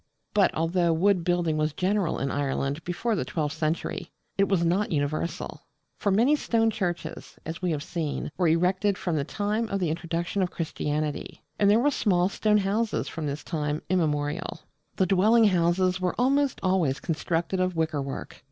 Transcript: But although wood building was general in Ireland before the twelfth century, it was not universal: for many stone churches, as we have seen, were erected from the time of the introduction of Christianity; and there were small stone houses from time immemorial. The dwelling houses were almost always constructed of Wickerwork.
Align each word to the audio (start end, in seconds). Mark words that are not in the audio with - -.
But 0.33 0.51
although 0.55 0.91
wood 0.91 1.23
building 1.23 1.57
was 1.57 1.73
general 1.73 2.17
in 2.17 2.31
Ireland 2.31 2.83
before 2.83 3.15
the 3.15 3.23
twelfth 3.23 3.55
century, 3.55 4.09
it 4.35 4.49
was 4.49 4.65
not 4.65 4.91
universal: 4.91 5.67
for 5.95 6.09
many 6.11 6.35
stone 6.35 6.71
churches, 6.71 7.37
as 7.45 7.61
we 7.61 7.69
have 7.69 7.83
seen, 7.83 8.31
were 8.35 8.47
erected 8.47 8.97
from 8.97 9.15
the 9.15 9.23
time 9.23 9.69
of 9.69 9.79
the 9.79 9.91
introduction 9.91 10.41
of 10.41 10.49
Christianity; 10.49 11.43
and 11.59 11.69
there 11.69 11.79
were 11.79 11.91
small 11.91 12.29
stone 12.29 12.57
houses 12.57 13.07
from 13.07 13.31
time 13.35 13.83
immemorial. 13.91 14.61
The 14.95 15.05
dwelling 15.05 15.45
houses 15.49 16.01
were 16.01 16.15
almost 16.17 16.59
always 16.63 16.99
constructed 16.99 17.59
of 17.59 17.75
Wickerwork. 17.75 18.37